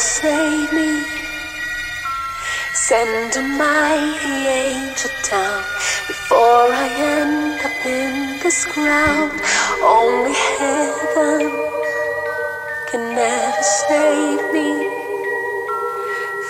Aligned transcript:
save 0.00 0.72
me. 0.72 1.04
Send 2.72 3.36
a 3.36 3.42
mighty 3.42 4.48
angel 4.48 5.10
down 5.28 5.62
before 6.08 6.72
I 6.72 6.88
end 6.96 7.60
up 7.60 7.84
in 7.84 8.40
this 8.42 8.64
ground. 8.64 9.38
Only 9.82 10.32
heaven 10.56 11.52
can 12.90 13.14
never 13.14 13.62
save 13.62 14.52
me. 14.56 14.70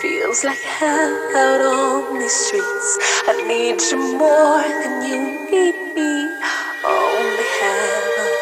Feels 0.01 0.45
like 0.45 0.61
hell 0.61 1.13
out 1.37 1.61
on 1.61 2.21
these 2.21 2.33
streets. 2.33 2.99
I 3.27 3.35
need 3.49 3.81
you 3.91 3.99
more 4.17 4.63
than 4.63 5.03
you 5.11 5.21
need 5.51 5.79
me. 5.99 6.13
Only 6.87 7.49
heaven 7.61 8.33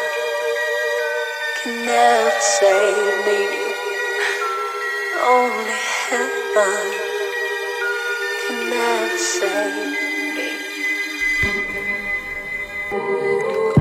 can 1.63 1.85
never 1.85 2.39
save 2.39 3.25
me. 3.25 3.58
Only 5.29 5.77
heaven 6.09 6.91
can 8.47 8.69
never 8.71 9.17
save 9.17 9.75
me. 10.35 10.49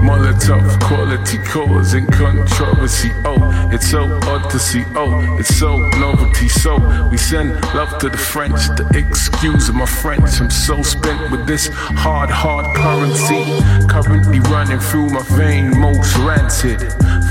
Molotov 0.06 0.78
quality 0.82 1.38
causing 1.38 2.06
controversy. 2.08 3.12
Oh, 3.24 3.38
it's 3.72 3.88
so 3.90 4.02
odd 4.24 4.50
to 4.50 4.58
see. 4.58 4.84
Oh, 4.94 5.38
it's 5.38 5.56
so 5.56 5.78
novelty. 5.96 6.48
So 6.48 6.76
we 7.08 7.16
send 7.16 7.52
love 7.74 7.96
to 8.00 8.10
the 8.10 8.18
French. 8.18 8.60
The 8.76 8.86
excuse 8.94 9.70
of 9.70 9.74
my 9.74 9.86
French. 9.86 10.42
I'm 10.42 10.50
so 10.50 10.82
spent 10.82 11.30
with 11.30 11.46
this 11.46 11.70
hard, 11.72 12.28
hard 12.28 12.76
currency. 12.76 13.42
Currently 13.88 14.40
running 14.50 14.80
through 14.80 15.08
my 15.08 15.22
vein, 15.22 15.80
most 15.80 16.14
rancid. 16.18 16.80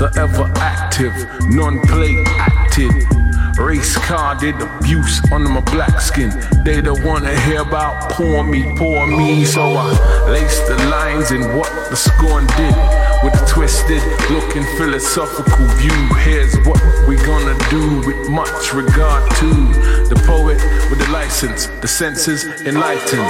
The 0.00 0.10
ever 0.16 0.50
active, 0.56 1.14
non-play 1.50 2.24
acted. 2.26 3.17
Race 3.58 3.96
carded 3.98 4.54
abuse 4.62 5.20
under 5.32 5.48
my 5.48 5.60
black 5.72 6.00
skin. 6.00 6.30
They 6.64 6.80
don't 6.80 7.02
wanna 7.04 7.38
hear 7.40 7.62
about 7.62 8.10
poor 8.12 8.44
me, 8.44 8.72
poor 8.76 9.04
me. 9.04 9.44
So 9.44 9.62
I 9.74 10.30
lace 10.30 10.60
the 10.68 10.76
lines 10.88 11.32
in 11.32 11.42
what 11.56 11.68
the 11.90 11.96
scorn 11.96 12.46
did. 12.56 12.76
With 13.24 13.34
a 13.34 13.44
twisted 13.48 14.00
looking 14.30 14.62
philosophical 14.76 15.66
view. 15.74 15.90
Here's 16.18 16.54
what 16.66 16.80
we 17.08 17.16
gonna 17.16 17.58
do 17.68 17.98
with 18.06 18.28
much 18.28 18.72
regard 18.72 19.28
to 19.36 19.50
the 20.08 20.22
poet 20.24 20.62
with 20.88 21.00
the 21.00 21.10
license, 21.10 21.66
the 21.80 21.88
senses 21.88 22.44
enlightened. 22.62 23.26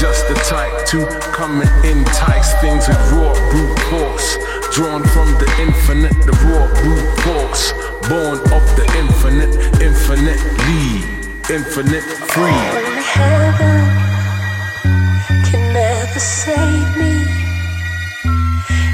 Just 0.00 0.26
the 0.28 0.34
type 0.48 0.86
to 0.86 1.06
come 1.30 1.60
and 1.60 1.84
entice 1.84 2.54
things 2.62 2.88
with 2.88 3.12
raw 3.12 3.34
brute 3.50 3.78
force. 3.90 4.38
Drawn 4.74 5.04
from 5.08 5.28
the 5.34 5.54
infinite, 5.60 6.16
the 6.24 6.32
raw 6.48 6.66
brute 6.80 7.20
force. 7.20 7.91
Born 8.08 8.38
of 8.52 8.64
the 8.76 8.84
infinite, 8.98 9.54
infinitely, 9.80 11.02
infinite 11.48 12.02
free. 12.32 12.50
Only 12.50 13.02
heaven 13.02 13.84
can 15.48 15.72
never 15.72 16.18
save 16.18 16.96
me. 16.98 17.24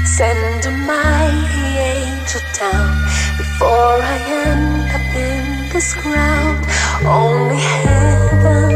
Send 0.05 0.65
a 0.65 0.71
mighty 0.71 1.67
angel 1.79 2.41
down 2.57 2.91
before 3.37 3.99
I 4.13 4.17
end 4.45 4.91
up 4.91 5.15
in 5.15 5.69
this 5.73 5.95
ground. 5.95 6.65
Only 7.03 7.57
heaven 7.57 8.71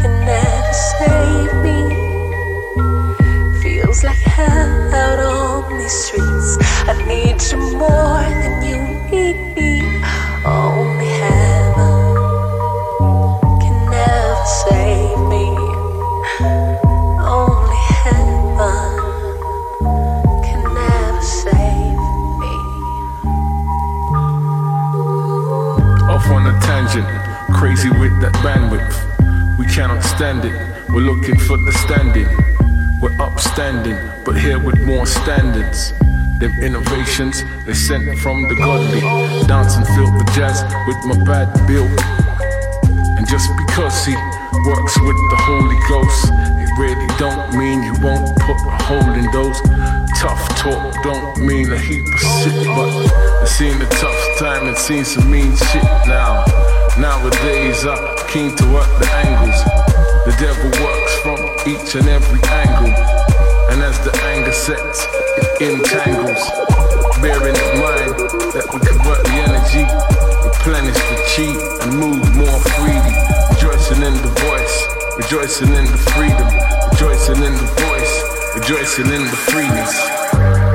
can 0.00 0.14
never 0.26 0.74
save 0.98 1.54
me. 1.64 1.78
Feels 3.62 4.02
like 4.04 4.18
hell 4.18 4.94
out 4.94 5.20
on 5.20 5.78
these 5.78 5.92
streets. 5.92 6.58
I 6.88 6.94
need 7.06 7.40
you 7.50 7.58
more 7.78 8.28
than 8.42 8.62
you. 8.68 8.89
Only 9.12 11.06
heaven 11.06 12.14
can 13.60 13.90
never 13.90 14.44
save 14.46 15.18
me. 15.26 15.46
Only 17.18 17.80
heaven 18.04 18.86
can 20.44 20.62
never 20.62 21.22
save 21.22 21.98
me. 22.38 22.54
Off 26.06 26.30
on 26.30 26.46
a 26.46 26.54
tangent, 26.60 27.08
crazy 27.52 27.90
with 27.90 28.20
that 28.20 28.34
bandwidth. 28.44 28.94
We 29.58 29.66
cannot 29.66 30.04
stand 30.04 30.44
it, 30.44 30.54
we're 30.88 31.00
looking 31.00 31.36
for 31.36 31.56
the 31.56 31.72
standing. 31.72 32.28
We're 33.02 33.20
upstanding, 33.20 33.98
but 34.24 34.40
here 34.40 34.60
with 34.64 34.78
more 34.86 35.06
standards. 35.06 35.94
Them 36.40 36.56
innovations 36.62 37.44
they 37.66 37.74
sent 37.74 38.18
from 38.20 38.48
the 38.48 38.54
godly. 38.54 39.00
Dancing 39.46 39.84
filled 39.92 40.16
the 40.16 40.24
jazz 40.32 40.64
with 40.88 40.96
my 41.04 41.22
bad 41.28 41.52
bill. 41.68 41.84
And 43.20 43.28
just 43.28 43.44
because 43.60 44.06
he 44.08 44.16
works 44.64 44.96
with 45.04 45.20
the 45.28 45.36
Holy 45.44 45.76
Ghost, 45.84 46.32
it 46.32 46.72
really 46.80 47.04
don't 47.20 47.52
mean 47.52 47.82
you 47.82 47.92
won't 48.00 48.24
put 48.40 48.56
a 48.56 48.72
hole 48.88 49.12
in 49.20 49.28
those. 49.36 49.60
Tough 50.16 50.40
talk 50.56 50.96
don't 51.04 51.44
mean 51.44 51.70
a 51.72 51.78
heap 51.78 52.08
of 52.08 52.20
shit, 52.20 52.64
but 52.72 52.88
I've 53.44 53.46
seen 53.46 53.78
the 53.78 53.84
tough 54.00 54.38
time 54.38 54.66
and 54.66 54.78
seen 54.78 55.04
some 55.04 55.30
mean 55.30 55.54
shit 55.54 55.84
now. 56.08 56.40
Nowadays 56.96 57.84
I'm 57.84 58.00
keen 58.32 58.56
to 58.56 58.64
work 58.72 58.88
the 58.96 59.12
angles. 59.28 59.60
The 60.24 60.32
devil 60.40 60.72
works 60.80 61.14
from 61.20 61.36
each 61.68 61.94
and 62.00 62.08
every 62.08 62.40
angle. 62.48 62.96
And 63.76 63.82
as 63.82 64.00
the 64.00 64.16
anger 64.24 64.52
sets, 64.52 65.19
entangles. 65.60 66.42
Bearing 67.20 67.56
in 67.56 67.70
mind 67.80 68.12
that 68.56 68.66
we 68.72 68.80
convert 68.80 69.20
the 69.24 69.36
energy, 69.44 69.84
replenish 70.44 70.96
the 70.96 71.16
chi, 71.28 71.48
and 71.84 71.92
move 71.98 72.24
more 72.36 72.58
freely. 72.78 73.14
Rejoicing 73.52 74.02
in 74.02 74.14
the 74.20 74.32
voice, 74.48 74.76
rejoicing 75.16 75.72
in 75.74 75.84
the 75.84 76.00
freedom, 76.16 76.48
rejoicing 76.92 77.42
in 77.44 77.52
the 77.52 77.68
voice, 77.84 78.14
rejoicing 78.56 79.06
in 79.12 79.22
the 79.22 79.38
freeness. 79.50 80.69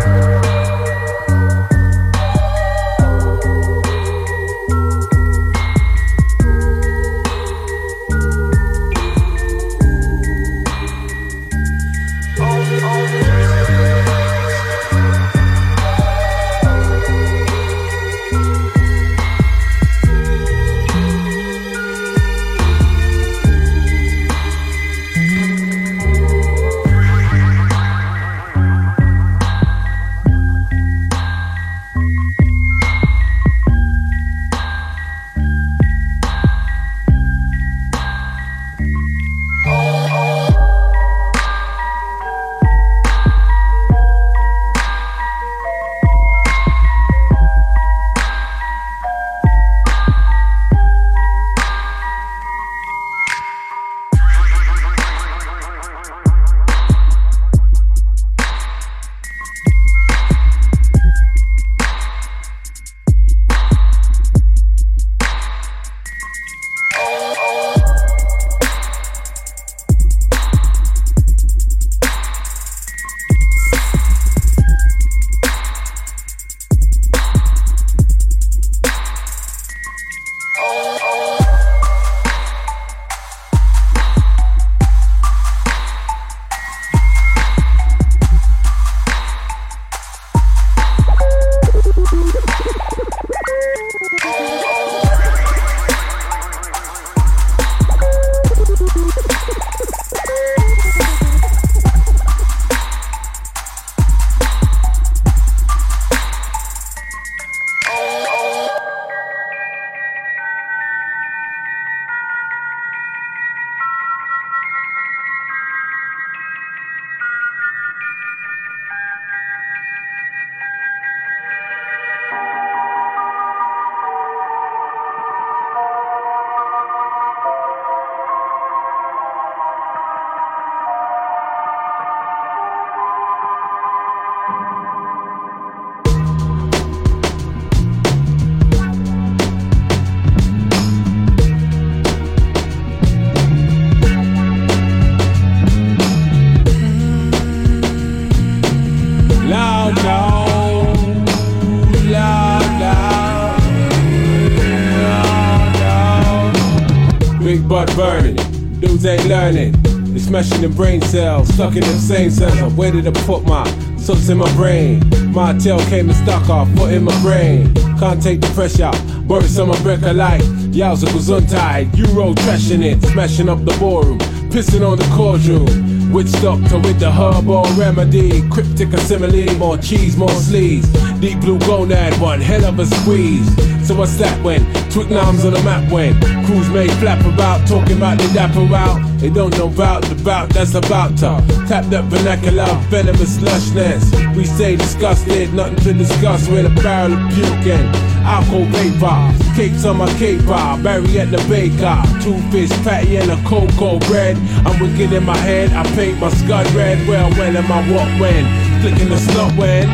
Brain 160.75 161.01
cells, 161.01 161.47
stuck 161.53 161.75
in 161.75 161.81
the 161.81 161.97
same 161.97 162.29
cells. 162.29 162.73
Where 162.73 162.91
did 162.91 163.07
I 163.07 163.11
put 163.25 163.43
my 163.45 163.65
sucks 163.97 164.29
in 164.29 164.37
my 164.37 164.53
brain? 164.55 165.01
My 165.31 165.57
tail 165.57 165.79
came 165.85 166.09
and 166.09 166.17
stuck 166.17 166.49
off, 166.49 166.69
foot 166.75 166.93
in 166.93 167.03
my 167.03 167.21
brain. 167.21 167.73
Can't 167.97 168.21
take 168.21 168.41
the 168.41 168.47
pressure, 168.47 168.91
Boris 169.21 169.57
on 169.57 169.69
my 169.69 169.81
break 169.81 170.01
alike. 170.01 170.41
Yowza 170.75 171.07
Gesundheit, 171.07 171.95
Euro 171.97 172.33
trashing 172.33 172.83
it, 172.83 173.01
smashing 173.07 173.49
up 173.49 173.63
the 173.63 173.75
ballroom, 173.79 174.19
pissing 174.49 174.85
on 174.89 174.97
the 174.97 175.05
cordial. 175.15 175.65
Witch 176.11 176.31
doctor 176.41 176.77
with 176.79 176.99
the 176.99 177.11
herbal 177.11 177.65
remedy. 177.77 178.47
Cryptic 178.49 178.89
assimile, 178.89 179.57
more 179.57 179.77
cheese, 179.77 180.15
more 180.15 180.29
sleeves. 180.29 180.87
Deep 181.19 181.39
blue 181.41 181.59
gonad, 181.59 182.19
one 182.21 182.39
hell 182.39 182.63
of 182.65 182.79
a 182.79 182.85
squeeze. 182.85 183.47
So 183.85 183.95
what's 183.95 184.15
that 184.17 184.41
when? 184.43 184.63
Twickenham's 184.91 185.43
on 185.45 185.53
the 185.53 185.63
map 185.63 185.91
when? 185.91 186.19
Crews 186.45 186.69
made 186.69 186.91
flap 186.93 187.19
about, 187.25 187.67
talking 187.67 187.97
about 187.97 188.17
the 188.17 188.27
dapper 188.33 188.73
out. 188.73 189.04
They 189.17 189.29
don't 189.29 189.57
know 189.57 189.67
about 189.67 190.03
the 190.03 190.15
bout 190.23 190.49
that's 190.49 190.75
about 190.75 191.17
to 191.17 191.41
tap 191.67 191.85
that 191.85 192.03
vernacular, 192.05 192.67
venomous 192.89 193.37
lushness. 193.37 194.35
We 194.35 194.45
stay 194.45 194.75
disgusted, 194.75 195.53
nothing 195.53 195.77
to 195.77 195.93
discuss 195.93 196.47
with 196.47 196.65
a 196.65 196.81
barrel 196.81 197.13
of 197.13 197.33
puking. 197.33 197.85
Alcohol 198.25 198.65
vapor, 198.73 199.55
cakes 199.55 199.85
on 199.85 199.97
my 199.97 200.11
cake 200.17 200.45
bar, 200.45 200.77
Barry 200.79 201.19
at 201.19 201.31
the 201.31 201.37
baker. 201.47 202.01
Two 202.21 202.37
fish 202.51 202.71
patty 202.83 203.17
and 203.17 203.31
a 203.31 203.37
cocoa 203.47 203.99
bread. 203.99 204.35
I'm 204.65 204.79
wicked 204.79 205.13
in 205.13 205.23
my 205.23 205.37
head, 205.37 205.71
I 205.71 205.83
paint 205.95 206.19
my 206.19 206.29
scud 206.29 206.69
red. 206.71 207.07
Well, 207.07 207.31
when 207.31 207.55
am 207.55 207.71
I 207.71 207.81
what 207.91 208.19
when? 208.19 208.43
Flicking 208.81 209.09
the 209.09 209.17
slot 209.17 209.55
when. 209.57 209.87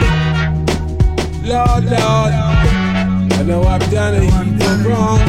Lord, 1.44 1.86
Lord, 1.86 2.34
I 3.34 3.44
know 3.46 3.64
I've 3.64 3.92
done 3.92 4.16
a 4.16 4.22
heap 4.22 4.62
of 4.68 4.86
wrong. 4.86 5.20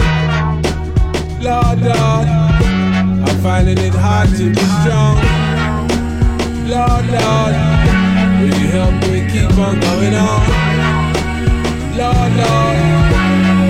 Lord, 1.42 1.80
Lord, 1.80 2.41
I'm 3.24 3.38
finding 3.40 3.78
it 3.78 3.94
hard 3.94 4.30
to 4.30 4.50
be 4.50 4.64
strong. 4.80 5.16
Lord, 6.68 7.06
Lord, 7.16 7.54
will 8.40 8.54
you 8.60 8.68
help 8.68 8.94
me 9.10 9.26
keep 9.30 9.58
on 9.58 9.80
going 9.80 10.14
on? 10.14 10.40
Lord, 11.96 12.32
Lord, 12.40 12.76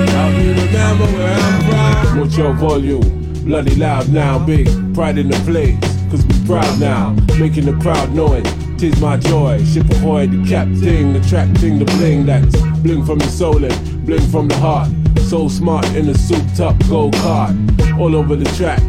help 0.08 0.32
me 0.37 0.49
remember 0.50 1.06
where 1.16 1.34
I'm 1.34 2.06
from. 2.06 2.20
What's 2.20 2.37
your 2.37 2.52
volume? 2.54 3.44
Bloody 3.44 3.75
loud 3.75 4.08
now, 4.08 4.38
big 4.38 4.69
pride 4.94 5.19
in 5.19 5.28
the 5.28 5.38
place 5.40 5.93
cause 6.12 6.26
we 6.26 6.46
proud 6.46 6.78
now, 6.78 7.16
making 7.38 7.64
the 7.64 7.72
crowd 7.81 8.10
it. 8.37 8.78
Tis 8.78 9.00
my 9.00 9.16
joy, 9.16 9.64
ship 9.64 9.88
ahoy, 9.90 10.26
the 10.26 10.44
captain, 10.46 11.16
attracting 11.16 11.78
the 11.78 11.87
bling 11.96 12.26
that's 12.26 12.60
bling 12.81 13.04
from 13.04 13.19
the 13.19 13.28
soul 13.28 13.64
and 13.64 14.06
bling 14.06 14.28
from 14.28 14.49
the 14.49 14.56
heart. 14.56 14.90
So 15.28 15.49
smart 15.49 15.87
in 15.94 16.08
a 16.08 16.14
souped 16.14 16.60
up 16.60 16.76
gold 16.88 17.14
card, 17.14 17.56
all 17.99 18.14
over 18.14 18.37
the 18.37 18.44
track. 18.56 18.82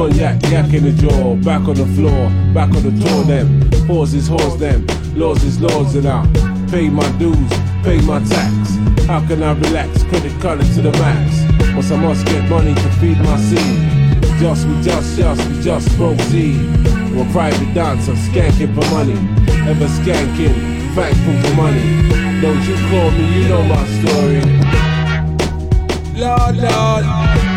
Cognac, 0.00 0.42
yak 0.50 0.72
in 0.72 0.84
the 0.84 0.92
jaw, 0.92 1.34
back 1.44 1.68
on 1.68 1.74
the 1.74 1.84
floor, 1.92 2.30
back 2.54 2.74
on 2.74 2.82
the 2.82 3.04
tour 3.04 3.22
them. 3.24 3.70
Horses, 3.86 4.28
horse 4.28 4.54
them, 4.54 4.86
laws 5.14 5.44
is 5.44 5.60
laws 5.60 5.94
and 5.94 6.06
I 6.08 6.24
pay 6.70 6.88
my 6.88 7.06
dues, 7.18 7.50
pay 7.84 8.00
my 8.06 8.18
tax. 8.24 8.76
How 9.04 9.20
can 9.28 9.42
I 9.42 9.52
relax? 9.52 10.02
Credit 10.04 10.32
card 10.40 10.60
to 10.60 10.80
the 10.80 10.92
max. 10.92 11.44
Once 11.74 11.90
I 11.90 11.96
must 12.00 12.24
get 12.24 12.48
money 12.48 12.74
to 12.74 12.90
feed 12.92 13.18
my 13.18 13.36
seed. 13.36 14.20
Just, 14.40 14.66
we 14.66 14.80
just, 14.80 15.18
just, 15.18 15.46
we 15.46 15.60
just 15.60 15.86
proceed. 15.98 16.56
We're 17.12 17.30
private 17.30 17.74
dancer, 17.74 18.14
skanking 18.14 18.72
for 18.74 18.88
money. 18.96 19.20
Ever 19.68 19.86
skanking, 20.00 20.94
thankful 20.94 21.36
for 21.42 21.56
money. 21.56 22.40
Don't 22.40 22.62
you 22.64 22.76
call 22.88 23.10
me, 23.10 23.42
you 23.42 23.48
know 23.50 23.62
my 23.64 23.84
story. 24.00 24.40
Lord, 26.16 26.56
Lord, 26.56 27.49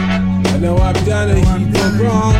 I 0.53 0.57
know 0.57 0.77
I've 0.77 1.05
done 1.05 1.31
a 1.31 1.35
heap 1.35 1.75
of 1.81 1.99
wrong. 1.99 2.33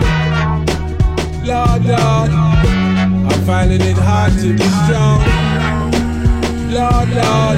Lord, 1.43 1.83
Lord, 1.83 2.29
I'm 2.29 3.41
finding 3.43 3.81
it 3.81 3.97
hard 3.97 4.33
to 4.33 4.53
be 4.53 4.67
strong. 4.85 5.19
Lord, 6.69 7.09
Lord, 7.09 7.57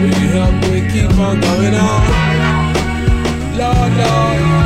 will 0.00 0.16
you 0.20 0.28
help 0.34 0.54
me 0.66 0.80
keep 0.90 1.16
on 1.18 1.40
going 1.40 1.74
on? 1.76 2.00
Lord, 3.56 3.92
Lord 3.96 4.60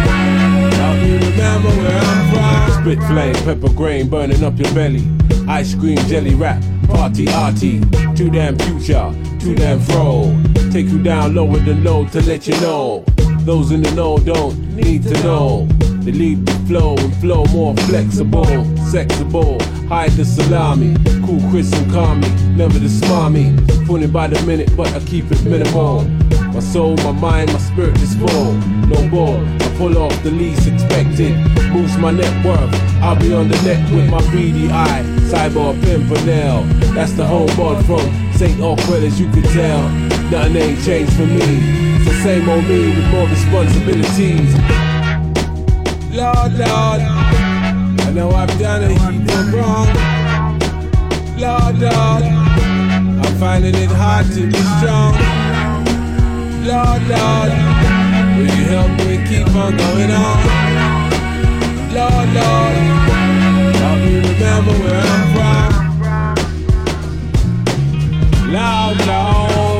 help 0.74 1.02
me 1.02 1.12
remember 1.18 1.68
where 1.68 1.98
I'm 1.98 2.70
from. 2.70 2.82
Spit 2.82 2.98
flame, 3.04 3.34
pepper 3.44 3.72
grain, 3.74 4.08
burning 4.08 4.42
up 4.42 4.58
your 4.58 4.72
belly. 4.72 5.06
Ice 5.48 5.74
cream, 5.74 5.98
jelly 6.08 6.34
wrap, 6.34 6.62
party 6.88 7.28
arty. 7.28 7.80
Too 8.14 8.30
damn 8.30 8.56
future, 8.58 9.14
too 9.38 9.54
damn 9.54 9.80
fro. 9.80 10.34
Take 10.72 10.86
you 10.86 11.02
down 11.02 11.34
lower 11.34 11.58
than 11.58 11.84
low 11.84 12.06
to 12.08 12.22
let 12.22 12.46
you 12.46 12.58
know. 12.62 13.04
Those 13.44 13.72
in 13.72 13.82
the 13.82 13.90
know 13.90 14.16
don't 14.16 14.58
need 14.74 15.02
to 15.02 15.12
know. 15.22 15.66
They 16.00 16.12
lead 16.12 16.46
the 16.46 16.52
flow 16.66 16.96
and 16.96 17.14
flow 17.16 17.44
more 17.52 17.76
flexible, 17.88 18.46
sexable. 18.88 19.60
Hide 19.86 20.12
the 20.12 20.24
salami, 20.24 20.96
cool 21.26 21.40
Chris 21.50 21.70
and 21.74 21.92
calm 21.92 22.20
me, 22.20 22.28
never 22.56 22.78
the 22.78 22.88
smarmy. 22.88 23.54
Pulling 23.86 24.10
by 24.10 24.28
the 24.28 24.40
minute, 24.46 24.74
but 24.74 24.88
I 24.94 25.00
keep 25.00 25.30
it 25.30 25.44
minimal. 25.44 26.04
My 26.54 26.60
soul, 26.60 26.96
my 26.96 27.12
mind, 27.12 27.52
my 27.52 27.58
spirit 27.58 28.00
is 28.00 28.14
full. 28.16 28.54
No 28.88 29.06
more, 29.08 29.36
I 29.36 29.74
pull 29.76 29.98
off 29.98 30.22
the 30.22 30.30
least 30.30 30.66
expected. 30.66 31.34
Boost 31.70 31.98
my 31.98 32.12
net 32.12 32.32
worth. 32.46 32.74
I'll 33.02 33.14
be 33.14 33.34
on 33.34 33.48
the 33.48 33.60
net 33.62 33.92
with 33.92 34.08
my 34.08 34.22
beady 34.32 34.70
eye. 34.70 35.02
Cyber 35.28 35.78
Pimpernel. 35.82 36.64
That's 36.94 37.12
the 37.12 37.26
home 37.26 37.48
homeboy 37.48 37.84
from 37.84 38.32
St. 38.38 38.58
Alfred, 38.60 39.04
as 39.04 39.20
you 39.20 39.30
can 39.30 39.42
tell. 39.42 39.86
Nothing 40.30 40.56
ain't 40.56 40.82
changed 40.82 41.12
for 41.12 41.26
me. 41.26 41.93
Same 42.24 42.48
old 42.48 42.64
me 42.64 42.88
with 42.88 43.06
more 43.10 43.28
responsibilities. 43.28 44.54
Lord, 46.10 46.52
Lord, 46.56 47.02
I 48.00 48.10
know 48.14 48.30
I've 48.30 48.58
done 48.58 48.84
a 48.84 48.88
heap 48.88 49.28
of 49.28 49.52
wrong. 49.52 49.88
Lord, 51.36 51.78
Lord, 51.78 52.22
I'm 52.24 53.34
finding 53.36 53.74
it 53.74 53.90
hard 53.90 54.24
to 54.32 54.46
be 54.46 54.62
strong. 54.80 55.12
Lord, 56.64 57.02
Lord, 57.12 57.52
will 58.38 58.52
you 58.56 58.64
help 58.72 58.90
me 59.04 59.20
keep 59.28 59.54
on 59.54 59.76
going 59.76 60.10
on? 60.10 60.40
Lord, 61.92 62.28
Lord, 62.40 62.74
help 63.82 63.98
me 64.00 64.14
remember 64.30 64.72
where 64.82 65.04
I'm 65.12 65.26
from. 65.34 65.72
Loud, 68.50 68.96
loud. 69.06 69.73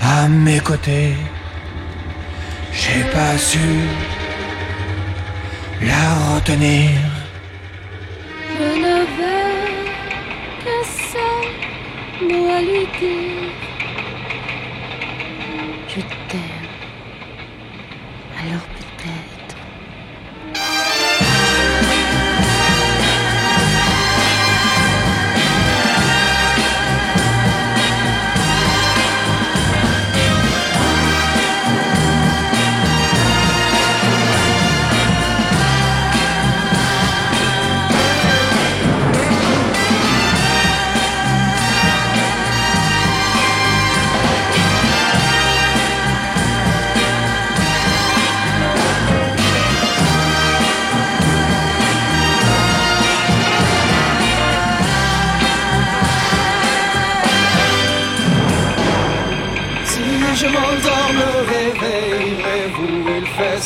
À 0.00 0.28
mes 0.28 0.60
côtés. 0.60 1.14
J'ai 2.72 3.02
pas 3.12 3.38
su 3.38 3.58
la 5.80 6.34
retenir. 6.34 6.90
Je 8.56 8.68
n'avais 8.82 9.54
qu'un 10.62 10.84
seul 11.10 11.46
mot 12.28 12.48
à 12.50 12.60
lui 12.60 12.84
dire. 12.98 13.52
Je 15.88 16.00
t'aime. 16.28 16.53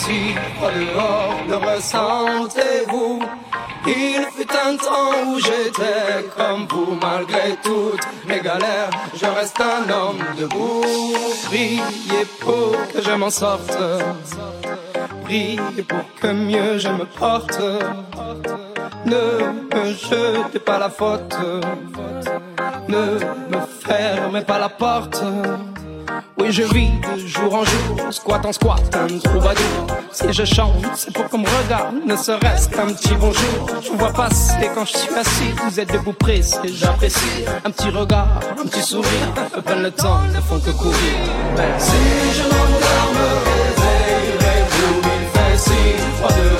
Dehors, 0.09 1.35
le 1.47 1.57
ressentez-vous 1.57 3.23
Il 3.87 4.27
fut 4.35 4.49
un 4.51 4.77
temps 4.77 5.27
où 5.27 5.39
j'étais 5.39 6.25
comme 6.35 6.67
vous 6.67 6.99
Malgré 7.01 7.57
toutes 7.63 8.07
mes 8.27 8.41
galères, 8.41 8.91
je 9.15 9.27
reste 9.27 9.61
un 9.61 9.91
homme 9.91 10.19
debout. 10.39 10.83
Priez 11.45 12.25
pour 12.41 12.73
que 12.93 13.03
je 13.03 13.11
m'en 13.13 13.29
sorte. 13.29 13.77
Priez 15.25 15.83
pour 15.87 16.05
que 16.21 16.29
mieux 16.29 16.79
je 16.79 16.89
me 16.89 17.05
porte. 17.05 17.61
Ne 19.05 19.77
me 19.77 19.93
jetez 19.93 20.59
pas 20.59 20.79
la 20.79 20.89
faute. 20.89 21.37
Ne 22.89 23.19
me 23.51 23.61
fermez 23.85 24.43
pas 24.43 24.59
la 24.59 24.71
porte 24.71 25.23
oui, 26.49 26.55
je 26.55 26.63
vis 26.63 26.91
de 27.15 27.27
jour 27.27 27.55
en 27.55 27.65
jour, 27.65 28.13
squat 28.13 28.45
en 28.45 28.53
squat, 28.53 28.81
un 28.95 29.19
troubadour. 29.19 29.87
Si 30.13 30.33
je 30.33 30.45
chante, 30.45 30.85
c'est 30.95 31.13
pour 31.13 31.29
qu'on 31.29 31.39
me 31.39 31.49
regarde, 31.63 31.97
ne 32.07 32.17
serait-ce 32.17 32.69
qu'un 32.69 32.87
petit 32.87 33.15
bonjour. 33.15 33.69
Je 33.83 33.91
vous 33.91 33.99
vois 33.99 34.13
passer 34.13 34.71
quand 34.75 34.85
je 34.85 34.97
suis 34.97 35.15
assis, 35.15 35.53
vous 35.65 35.81
êtes 35.81 35.93
debout 35.93 36.13
pressé, 36.13 36.59
j'apprécie. 36.65 37.45
Un 37.65 37.71
petit 37.71 37.91
regard, 37.91 38.41
un 38.59 38.67
petit 38.67 38.83
sourire, 38.83 39.33
peine 39.65 39.83
le 39.83 39.91
temps 39.91 40.23
ne 40.35 40.41
font 40.41 40.61
que 40.61 40.71
courir. 40.71 40.95
Si 41.79 41.93
je 42.37 42.43
m'endors, 42.43 43.13
me 43.15 43.29
réveillerez-vous, 43.49 45.01
il 45.05 45.27
fait 45.33 45.59
si 45.59 46.58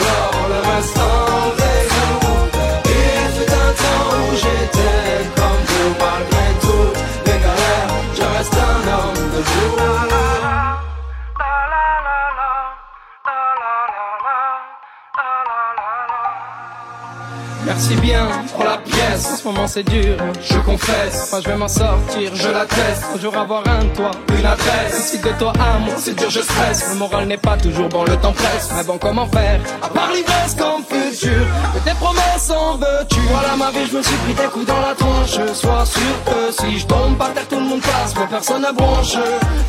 c'est 17.79 18.01
bien. 18.01 18.38
La 18.65 18.79
pièce. 18.79 19.33
En 19.33 19.37
ce 19.37 19.45
moment 19.45 19.67
c'est 19.67 19.83
dur, 19.83 20.17
je 20.43 20.59
confesse. 20.59 21.31
Moi 21.33 21.41
je 21.45 21.49
vais 21.49 21.57
m'en 21.57 21.69
sortir, 21.69 22.31
je 22.35 22.49
l'atteste. 22.49 23.05
Un 23.15 23.19
jour 23.19 23.37
avoir 23.37 23.63
un 23.69 23.87
toit, 23.95 24.11
une 24.37 24.47
adresse. 24.47 25.11
Si 25.11 25.19
de 25.19 25.31
toi 25.39 25.53
à 25.59 25.79
moi 25.79 25.95
c'est 25.97 26.15
dur, 26.15 26.31
je 26.31 26.41
stresse. 26.41 26.91
Le 26.91 26.97
moral 26.97 27.27
n'est 27.27 27.37
pas 27.37 27.57
toujours 27.57 27.89
bon, 27.89 28.05
le 28.05 28.17
temps 28.17 28.33
presse. 28.33 28.71
Mais 28.77 28.85
bon, 28.85 28.99
comment 28.99 29.27
faire? 29.27 29.61
À 29.83 29.89
part 29.89 30.11
l'ivresse 30.13 30.57
comme 30.57 30.83
futur. 30.85 31.45
Que 31.75 31.79
tes 31.89 31.97
promesses 31.97 32.51
en 32.51 32.77
veux-tu? 32.77 33.21
Voilà 33.31 33.57
ma 33.57 33.71
vie, 33.71 33.87
je 33.91 33.97
me 33.97 34.03
suis 34.03 34.17
pris 34.17 34.35
des 34.35 34.49
coups 34.53 34.67
dans 34.67 34.81
la 34.81 34.95
tronche. 34.95 35.39
Sois 35.55 35.87
sûr 35.87 36.25
que 36.27 36.53
si 36.53 36.79
je 36.79 36.87
tombe 36.87 37.17
par 37.17 37.33
terre, 37.33 37.49
tout 37.49 37.59
le 37.59 37.65
monde 37.65 37.81
passe. 37.81 38.15
Mais 38.19 38.27
personne 38.29 38.63
ne 38.63 38.73
bronche. 38.73 39.17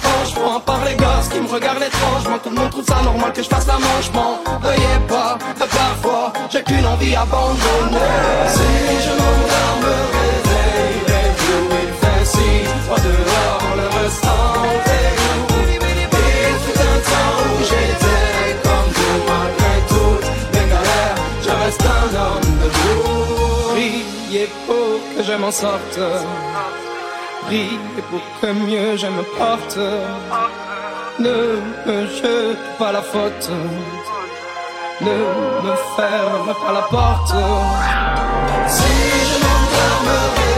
Franchement, 0.01 0.57
à 0.57 0.59
part 0.59 0.83
les 0.85 0.95
gosses 0.95 1.29
qui 1.31 1.39
me 1.39 1.47
regardent 1.47 1.83
étrangement, 1.83 2.37
tout 2.43 2.49
le 2.49 2.55
monde 2.55 2.69
trouve 2.69 2.85
ça 2.85 3.01
normal 3.03 3.33
que 3.33 3.43
je 3.43 3.47
fasse 3.47 3.67
la 3.67 3.73
manche. 3.73 4.11
M'en 4.13 4.39
veuillez 4.59 4.99
pas, 5.07 5.37
parfois 5.59 6.33
j'ai 6.49 6.63
qu'une 6.63 6.85
envie 6.85 7.15
abandonnée. 7.15 8.78
Et 8.79 8.97
je 9.05 9.11
m'entends 9.19 9.75
me 9.83 9.95
réveiller, 10.15 11.21
et 11.21 11.31
d'où 11.39 11.59
il 11.83 11.91
fait 12.01 12.25
si, 12.33 12.49
en 12.93 12.97
dehors 13.07 13.61
on 13.69 13.75
le 13.81 13.87
reste. 13.97 14.27
Bili 15.49 15.75
bili 15.83 16.05
bili, 16.13 16.41
un 16.91 16.99
temps 17.11 17.37
où 17.45 17.57
j'étais 17.69 18.49
comme 18.65 18.89
Dieu 18.97 19.13
malgré 19.31 19.75
tout, 19.91 20.17
des 20.53 20.65
galères, 20.71 21.19
je 21.45 21.51
reste 21.63 21.85
un 21.99 22.09
homme 22.23 22.51
de 22.61 22.67
vous. 22.77 23.73
Priez 23.73 24.47
pour 24.65 24.91
que 25.15 25.21
je 25.23 25.33
m'en 25.41 25.51
sorte, 25.51 25.99
priez 27.45 27.79
pour 28.09 28.23
que 28.39 28.47
mieux 28.67 28.91
je 28.97 29.07
me 29.07 29.23
porte, 29.37 29.77
ne 31.19 31.35
me 31.85 31.97
jete 32.07 32.63
pas 32.77 32.91
la 32.91 33.01
faute 33.01 33.49
ne 35.01 35.17
me 35.63 35.75
ferme 35.95 36.53
pas 36.61 36.73
la 36.73 36.81
porte. 36.89 37.35
Si 38.67 38.83
je 39.29 39.35
m'endors, 39.43 40.48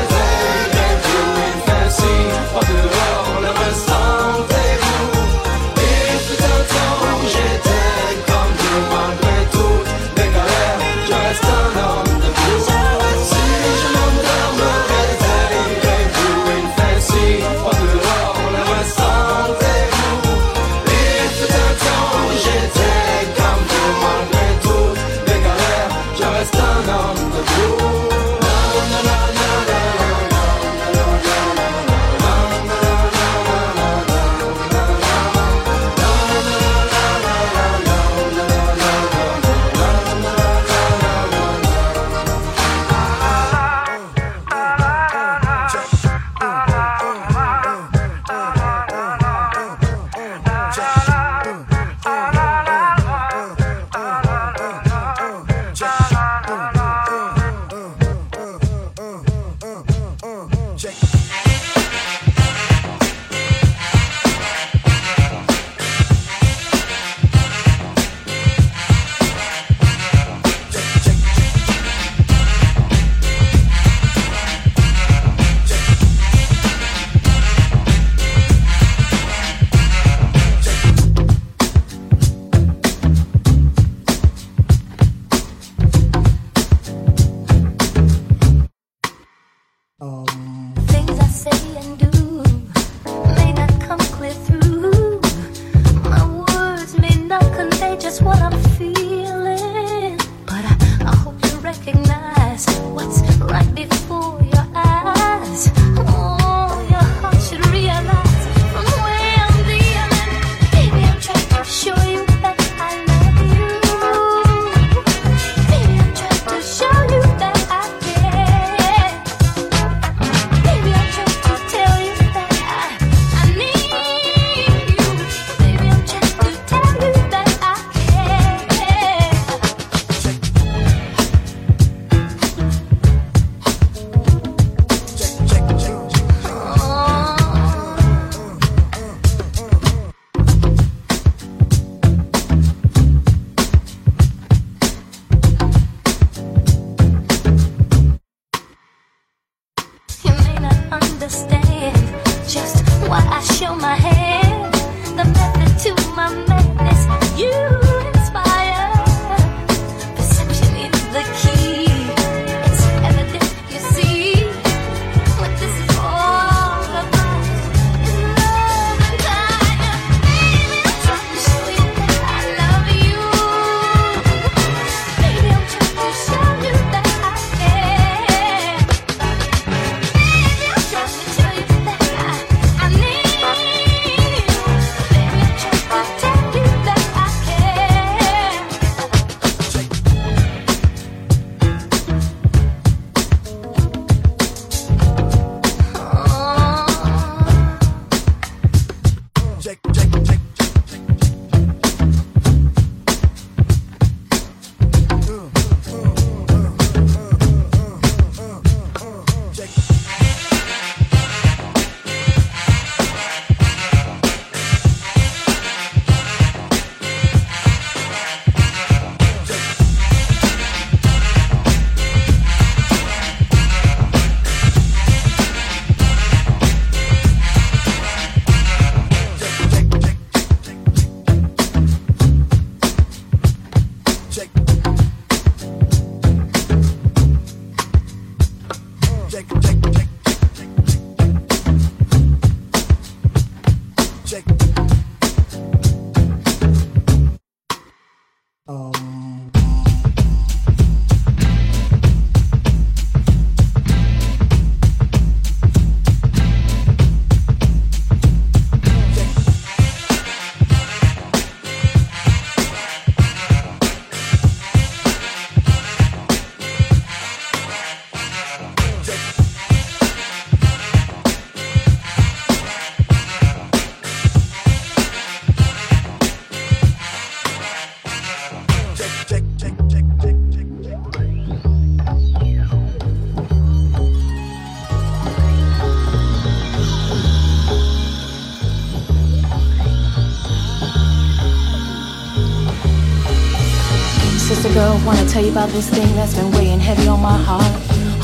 about 295.61 295.73
this 295.73 295.91
thing 295.91 296.15
that's 296.15 296.33
been 296.33 296.49
weighing 296.53 296.79
heavy 296.79 297.07
on 297.07 297.21
my 297.21 297.37
heart. 297.37 297.71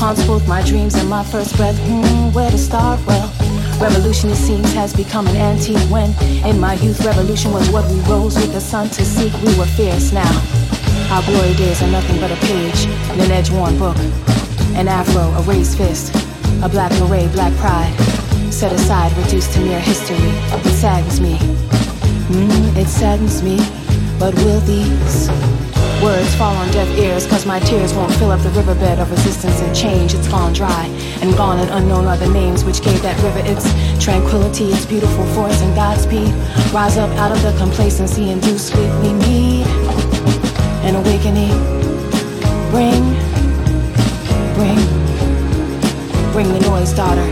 Haunts 0.00 0.26
both 0.26 0.48
my 0.48 0.60
dreams 0.62 0.96
and 0.96 1.08
my 1.08 1.22
first 1.22 1.56
breath. 1.56 1.78
Hmm, 1.86 2.32
where 2.32 2.50
to 2.50 2.58
start? 2.58 2.98
Well, 3.06 3.32
revolution 3.80 4.30
it 4.30 4.34
seems 4.34 4.72
has 4.72 4.92
become 4.92 5.24
an 5.28 5.36
antique. 5.36 5.88
When 5.88 6.10
in 6.44 6.58
my 6.58 6.74
youth, 6.74 7.04
revolution 7.04 7.52
was 7.52 7.70
what 7.70 7.88
we 7.92 8.00
rose 8.10 8.34
with 8.34 8.52
the 8.52 8.60
sun 8.60 8.88
to 8.88 9.04
seek. 9.04 9.32
We 9.42 9.56
were 9.56 9.66
fierce 9.66 10.10
now. 10.12 10.32
Our 11.12 11.22
glory 11.30 11.54
days 11.54 11.80
are 11.80 11.92
nothing 11.92 12.18
but 12.18 12.32
a 12.32 12.36
page 12.50 12.86
in 13.12 13.20
an 13.20 13.30
edge-worn 13.30 13.78
book. 13.78 13.98
An 14.74 14.88
afro, 14.88 15.22
a 15.38 15.42
raised 15.42 15.78
fist, 15.78 16.12
a 16.64 16.68
black 16.68 16.90
beret, 16.98 17.30
black 17.30 17.54
pride. 17.58 17.94
Set 18.50 18.72
aside, 18.72 19.16
reduced 19.16 19.52
to 19.52 19.60
mere 19.60 19.78
history. 19.78 20.16
It 20.18 20.74
saddens 20.74 21.20
me. 21.20 21.38
Mm, 22.34 22.76
it 22.76 22.88
saddens 22.88 23.44
me. 23.44 23.58
But 24.18 24.34
will 24.34 24.58
these 24.60 25.28
Words 26.02 26.32
fall 26.36 26.54
on 26.54 26.70
deaf 26.70 26.88
ears, 26.96 27.26
cause 27.26 27.44
my 27.44 27.58
tears 27.58 27.92
won't 27.92 28.14
fill 28.14 28.30
up 28.30 28.40
the 28.42 28.50
riverbed 28.50 29.00
of 29.00 29.10
resistance 29.10 29.60
and 29.60 29.74
change. 29.74 30.14
It's 30.14 30.28
gone 30.28 30.52
dry, 30.52 30.86
and 31.20 31.36
gone 31.36 31.58
and 31.58 31.68
unknown 31.70 32.06
are 32.06 32.16
the 32.16 32.28
names 32.28 32.62
which 32.62 32.80
gave 32.82 33.02
that 33.02 33.20
river 33.20 33.40
its 33.42 33.66
tranquility, 34.02 34.66
its 34.66 34.86
beautiful 34.86 35.26
force, 35.34 35.60
and 35.60 35.74
Godspeed. 35.74 36.32
Rise 36.72 36.98
up 36.98 37.10
out 37.18 37.32
of 37.32 37.42
the 37.42 37.52
complacency 37.58 38.30
and 38.30 38.40
do 38.40 38.56
sweetly 38.56 39.12
need 39.12 39.66
an 40.86 40.94
awakening. 40.94 41.50
Bring, 42.70 43.02
bring, 44.54 44.78
bring 46.32 46.48
the 46.52 46.60
noise, 46.60 46.92
daughter. 46.92 47.26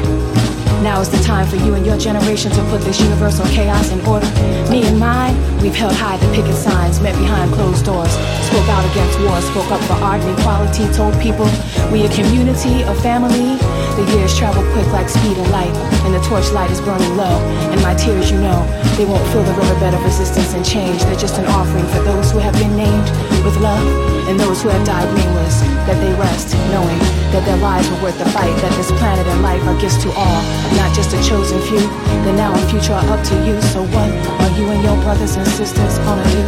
Now 0.86 1.00
is 1.00 1.10
the 1.10 1.18
time 1.18 1.50
for 1.50 1.56
you 1.56 1.74
and 1.74 1.84
your 1.84 1.98
generation 1.98 2.52
to 2.52 2.62
put 2.70 2.80
this 2.80 3.00
universal 3.00 3.44
chaos 3.46 3.90
in 3.90 3.98
order. 4.06 4.30
Me 4.70 4.86
and 4.86 5.00
mine, 5.00 5.34
we've 5.58 5.74
held 5.74 5.90
high 5.98 6.16
the 6.16 6.30
picket 6.30 6.54
signs, 6.54 7.00
met 7.00 7.18
behind 7.18 7.50
closed 7.54 7.84
doors, 7.84 8.14
spoke 8.46 8.68
out 8.70 8.86
against 8.94 9.18
war, 9.26 9.34
spoke 9.50 9.66
up 9.74 9.82
for 9.90 9.98
art 9.98 10.22
and 10.22 10.38
equality, 10.38 10.86
told 10.94 11.10
people 11.18 11.50
we 11.90 12.06
a 12.06 12.10
community, 12.14 12.86
a 12.86 12.94
family. 13.02 13.58
The 13.98 14.06
years 14.14 14.38
travel 14.38 14.62
quick 14.78 14.86
like 14.94 15.08
speed 15.08 15.34
and 15.34 15.50
light, 15.50 15.74
and 16.06 16.14
the 16.14 16.22
torchlight 16.22 16.70
is 16.70 16.80
burning 16.80 17.16
low. 17.18 17.34
And 17.74 17.82
my 17.82 17.98
tears, 17.98 18.30
you 18.30 18.38
know, 18.38 18.62
they 18.94 19.06
won't 19.10 19.26
fill 19.34 19.42
the 19.42 19.58
riverbed 19.58 19.90
of 19.90 20.04
resistance 20.06 20.54
and 20.54 20.64
change. 20.64 21.02
They're 21.02 21.18
just 21.18 21.36
an 21.42 21.46
offering 21.46 21.86
for 21.90 21.98
those 22.06 22.30
who 22.30 22.38
have 22.38 22.54
been 22.62 22.76
named 22.78 23.10
with 23.42 23.58
love, 23.58 23.82
and 24.30 24.38
those 24.38 24.62
who 24.62 24.68
have 24.68 24.86
died 24.86 25.10
nameless, 25.18 25.66
that 25.90 25.98
they 25.98 26.14
rest, 26.14 26.54
knowing 26.70 27.15
that 27.36 27.44
their 27.44 27.60
lives 27.60 27.84
were 27.90 28.08
worth 28.08 28.18
the 28.18 28.24
fight, 28.32 28.56
that 28.64 28.72
this 28.80 28.88
planet 28.96 29.26
and 29.28 29.42
life 29.42 29.60
are 29.68 29.76
gifts 29.78 30.00
to 30.00 30.08
all, 30.16 30.40
not 30.80 30.88
just 30.96 31.12
a 31.12 31.20
chosen 31.20 31.60
few. 31.68 31.84
The 32.24 32.32
now 32.32 32.48
and 32.56 32.64
future 32.72 32.96
are 32.96 33.04
up 33.12 33.20
to 33.28 33.36
you, 33.44 33.60
so 33.76 33.84
what 33.92 34.08
are 34.40 34.52
you 34.56 34.64
and 34.72 34.80
your 34.80 34.96
brothers 35.04 35.36
and 35.36 35.46
sisters 35.46 35.98
gonna 36.00 36.24
do? 36.32 36.42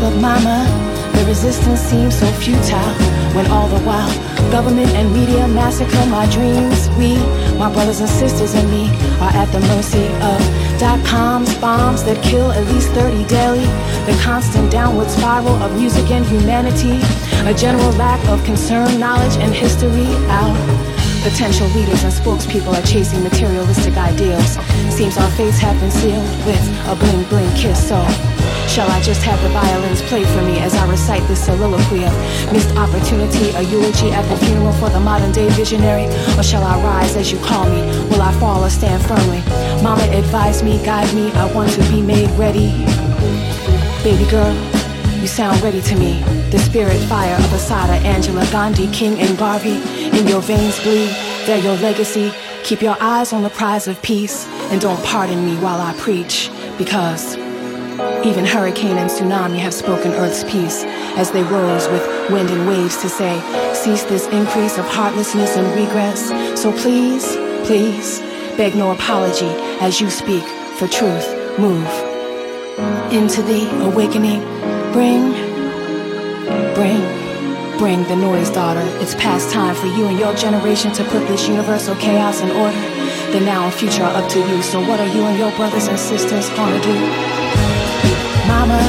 But 0.00 0.16
mama, 0.24 0.64
the 1.12 1.24
resistance 1.28 1.80
seems 1.80 2.16
so 2.16 2.24
futile 2.40 2.96
when 3.36 3.44
all 3.52 3.68
the 3.68 3.80
while 3.84 4.08
government 4.50 4.88
and 4.96 5.12
media 5.12 5.46
massacre 5.48 6.06
my 6.08 6.24
dreams. 6.32 6.88
We, 6.96 7.20
my 7.60 7.68
brothers 7.68 8.00
and 8.00 8.08
sisters 8.08 8.54
and 8.54 8.70
me, 8.70 8.88
are 9.20 9.36
at 9.36 9.52
the 9.52 9.60
mercy 9.68 10.08
of 10.24 10.40
dot 10.78 11.04
coms, 11.04 11.54
bombs 11.58 12.04
that 12.04 12.22
kill 12.22 12.52
at 12.52 12.66
least 12.66 12.90
30 12.92 13.24
daily. 13.26 13.64
The 14.04 14.18
constant 14.22 14.70
downward 14.70 15.08
spiral 15.08 15.54
of 15.62 15.72
music 15.76 16.10
and 16.10 16.24
humanity. 16.24 17.00
A 17.48 17.54
general 17.54 17.90
lack 17.92 18.22
of 18.28 18.42
concern, 18.44 18.98
knowledge, 18.98 19.36
and 19.38 19.54
history. 19.54 20.06
Our 20.28 20.54
potential 21.22 21.66
leaders 21.68 22.04
and 22.04 22.12
spokespeople 22.12 22.74
are 22.76 22.86
chasing 22.86 23.22
materialistic 23.22 23.96
ideals. 23.96 24.58
Seems 24.94 25.16
our 25.16 25.30
fates 25.32 25.58
have 25.58 25.78
been 25.80 25.90
sealed 25.90 26.28
with 26.46 26.62
a 26.88 26.96
bling 26.96 27.24
bling 27.24 27.54
kiss. 27.56 27.88
So. 27.88 28.35
Shall 28.68 28.90
I 28.90 29.00
just 29.00 29.22
have 29.22 29.40
the 29.42 29.48
violins 29.48 30.02
play 30.02 30.24
for 30.24 30.42
me 30.42 30.58
as 30.58 30.74
I 30.74 30.90
recite 30.90 31.26
this 31.28 31.44
soliloquy 31.46 32.04
of 32.04 32.12
missed 32.52 32.76
opportunity, 32.76 33.50
a 33.50 33.62
eulogy 33.62 34.10
at 34.10 34.28
the 34.28 34.36
funeral 34.44 34.72
for 34.74 34.90
the 34.90 35.00
modern 35.00 35.32
day 35.32 35.48
visionary? 35.50 36.06
Or 36.36 36.42
shall 36.42 36.62
I 36.62 36.78
rise 36.82 37.16
as 37.16 37.32
you 37.32 37.38
call 37.38 37.64
me? 37.70 37.80
Will 38.10 38.20
I 38.20 38.32
fall 38.38 38.62
or 38.64 38.68
stand 38.68 39.02
firmly? 39.06 39.40
Mama, 39.82 40.02
advise 40.12 40.62
me, 40.62 40.84
guide 40.84 41.12
me, 41.14 41.32
I 41.32 41.50
want 41.54 41.72
to 41.72 41.80
be 41.90 42.02
made 42.02 42.28
ready. 42.38 42.70
Baby 44.04 44.28
girl, 44.30 44.54
you 45.20 45.26
sound 45.26 45.62
ready 45.62 45.80
to 45.80 45.96
me. 45.96 46.20
The 46.50 46.58
spirit 46.58 46.98
fire 47.08 47.34
of 47.34 47.52
Assata, 47.54 47.94
Angela, 48.06 48.44
Gandhi, 48.52 48.88
King, 48.88 49.18
and 49.20 49.38
Garvey. 49.38 49.80
In 50.18 50.26
your 50.26 50.42
veins 50.42 50.78
bleed, 50.82 51.16
they're 51.46 51.62
your 51.62 51.76
legacy. 51.76 52.30
Keep 52.62 52.82
your 52.82 52.96
eyes 53.00 53.32
on 53.32 53.42
the 53.42 53.50
prize 53.50 53.88
of 53.88 54.02
peace, 54.02 54.46
and 54.70 54.80
don't 54.80 55.02
pardon 55.02 55.46
me 55.46 55.56
while 55.56 55.80
I 55.80 55.94
preach, 55.94 56.50
because 56.76 57.36
even 58.24 58.44
hurricane 58.44 58.98
and 58.98 59.08
tsunami 59.08 59.58
have 59.58 59.72
spoken 59.72 60.12
Earth's 60.12 60.44
peace 60.44 60.84
as 61.16 61.30
they 61.30 61.42
rose 61.42 61.88
with 61.88 62.30
wind 62.30 62.50
and 62.50 62.68
waves 62.68 62.96
to 63.00 63.08
say, 63.08 63.40
Cease 63.74 64.04
this 64.04 64.26
increase 64.28 64.78
of 64.78 64.86
heartlessness 64.86 65.56
and 65.56 65.66
regress. 65.78 66.28
So 66.60 66.72
please, 66.72 67.36
please, 67.66 68.20
beg 68.56 68.74
no 68.74 68.90
apology 68.90 69.48
as 69.80 70.00
you 70.00 70.10
speak 70.10 70.44
for 70.78 70.88
truth. 70.88 71.26
Move 71.58 71.86
into 73.12 73.42
the 73.42 73.68
awakening. 73.84 74.40
Bring, 74.92 75.32
bring, 76.74 77.00
bring 77.78 78.02
the 78.04 78.16
noise, 78.16 78.50
daughter. 78.50 78.82
It's 79.00 79.14
past 79.14 79.52
time 79.52 79.74
for 79.74 79.86
you 79.86 80.06
and 80.06 80.18
your 80.18 80.34
generation 80.34 80.92
to 80.92 81.04
put 81.04 81.26
this 81.28 81.48
universal 81.48 81.94
chaos 81.96 82.40
in 82.40 82.50
order. 82.50 82.80
The 83.32 83.40
now 83.40 83.66
and 83.66 83.74
future 83.74 84.02
are 84.02 84.22
up 84.22 84.30
to 84.30 84.38
you. 84.38 84.62
So 84.62 84.80
what 84.80 85.00
are 85.00 85.08
you 85.14 85.22
and 85.22 85.38
your 85.38 85.54
brothers 85.56 85.88
and 85.88 85.98
sisters 85.98 86.48
gonna 86.50 86.82
do? 86.82 87.35
Mama, 88.46 88.80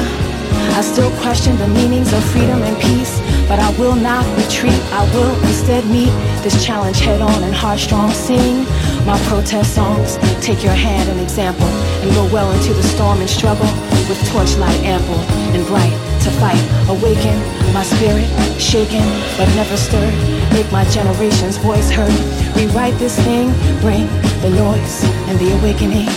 I 0.78 0.82
still 0.82 1.10
question 1.22 1.58
the 1.58 1.68
meanings 1.68 2.14
of 2.14 2.24
freedom 2.32 2.62
and 2.62 2.78
peace, 2.78 3.20
but 3.48 3.58
I 3.60 3.70
will 3.80 3.96
not 3.96 4.26
retreat. 4.38 4.80
I 4.94 5.04
will 5.14 5.34
instead 5.46 5.86
meet 5.88 6.14
this 6.44 6.64
challenge 6.64 7.00
head 7.00 7.22
on 7.22 7.44
and 7.44 7.54
heart 7.54 7.80
strong. 7.80 8.12
Sing 8.12 8.64
my 9.06 9.18
protest 9.26 9.74
songs. 9.74 10.18
Take 10.40 10.64
your 10.64 10.74
hand 10.74 11.10
and 11.10 11.20
example, 11.20 11.66
and 12.04 12.14
go 12.14 12.30
well 12.32 12.52
into 12.52 12.74
the 12.74 12.84
storm 12.84 13.20
and 13.20 13.30
struggle 13.30 13.72
with 14.08 14.20
torchlight 14.30 14.80
ample 14.84 15.20
and 15.56 15.66
bright 15.66 15.94
to 16.22 16.30
fight. 16.38 16.62
Awaken 16.90 17.38
my 17.74 17.84
spirit, 17.84 18.28
shaken 18.60 19.04
but 19.38 19.48
never 19.56 19.78
stirred. 19.78 20.14
Make 20.54 20.72
my 20.72 20.86
generation's 20.86 21.58
voice 21.58 21.90
heard. 21.90 22.14
Rewrite 22.56 22.98
this 23.00 23.18
thing, 23.24 23.50
bring 23.82 24.06
the 24.42 24.50
noise 24.50 25.04
and 25.28 25.40
the 25.40 25.58
awakening. 25.58 26.10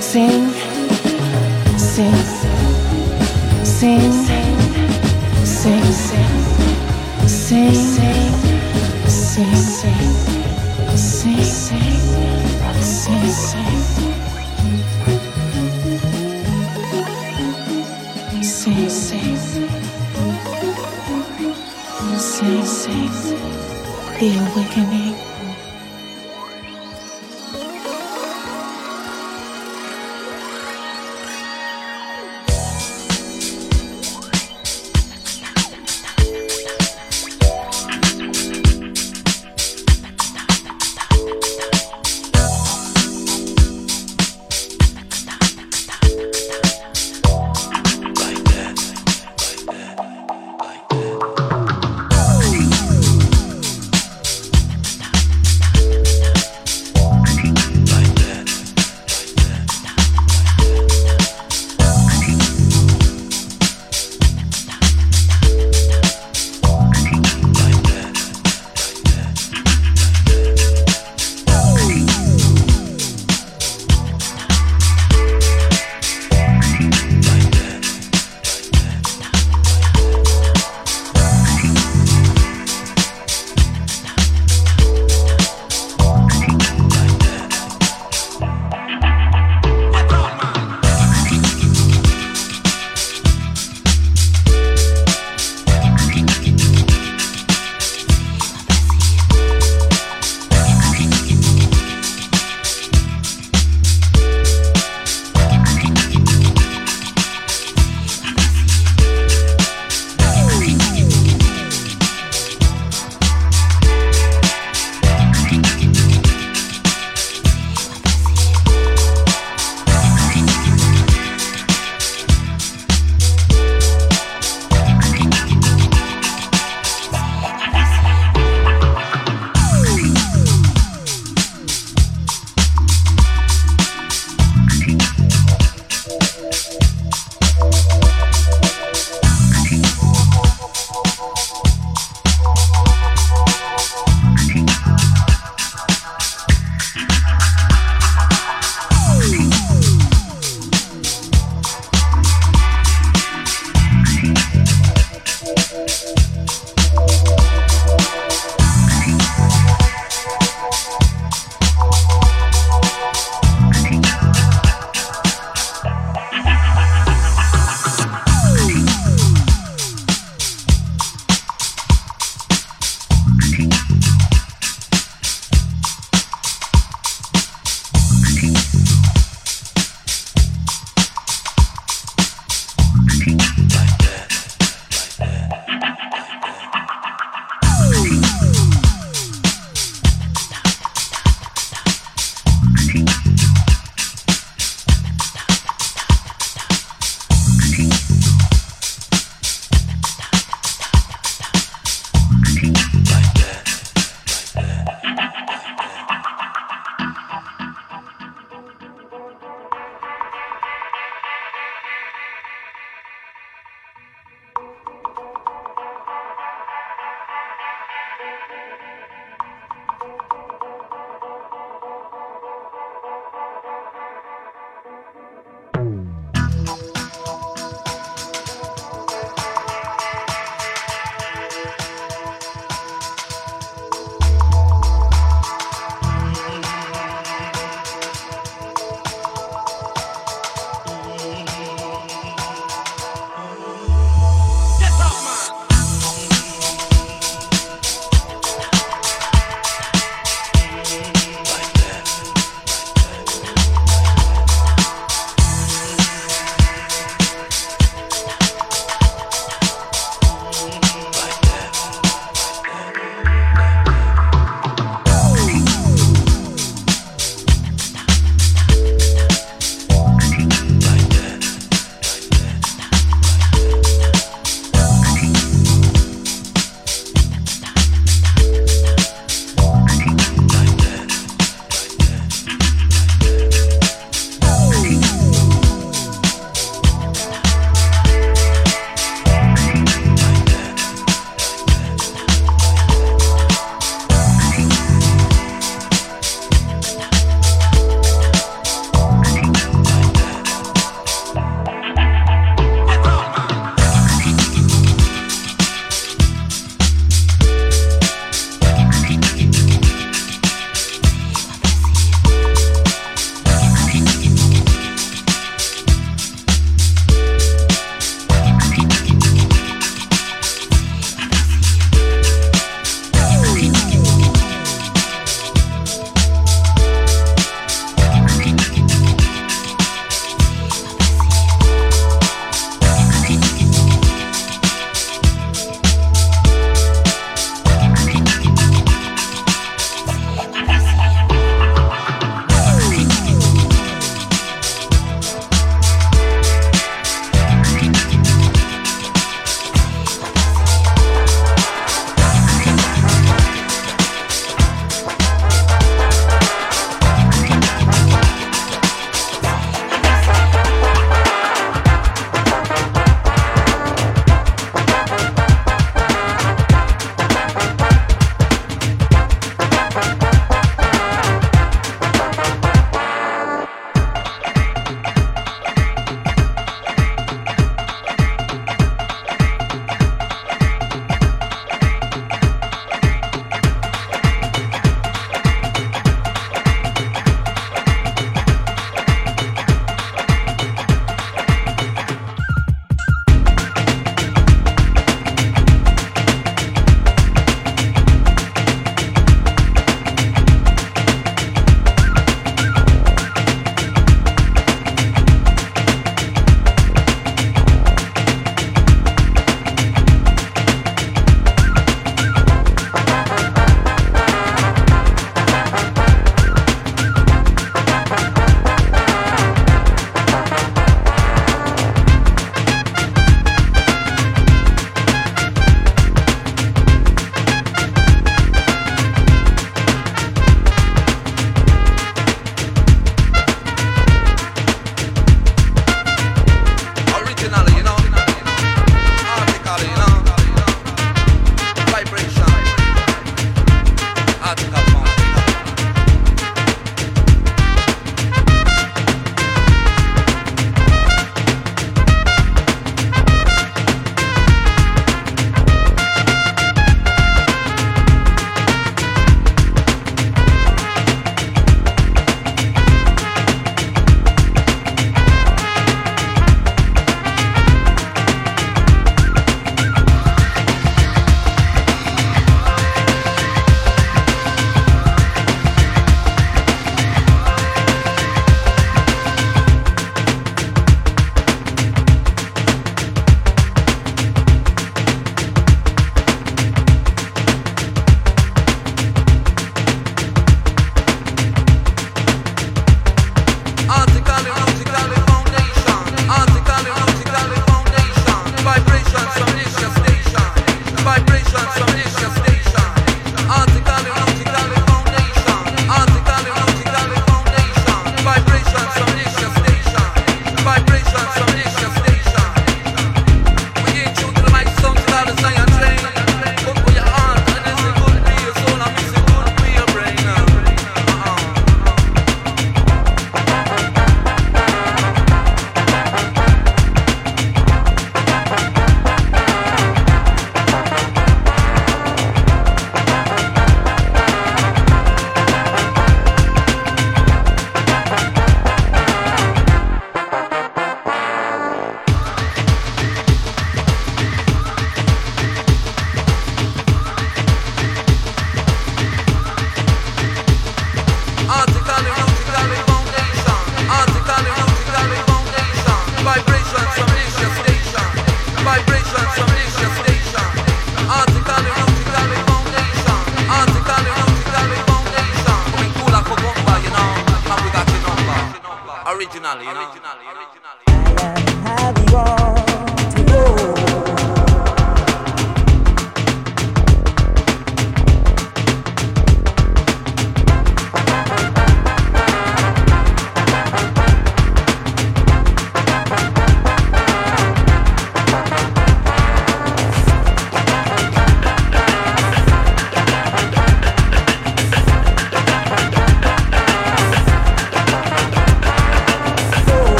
Sing, 0.00 0.50
sing, 1.78 2.37
the 24.18 24.36
awakening. 24.36 25.07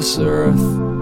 this 0.00 0.18
earth. 0.18 0.99